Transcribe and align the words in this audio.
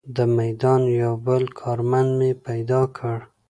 د 0.15 0.17
میدان 0.37 0.81
یو 1.01 1.13
بل 1.27 1.43
کارمند 1.59 2.09
مې 2.19 2.31
پیدا 2.45 2.81
کړ. 2.97 3.17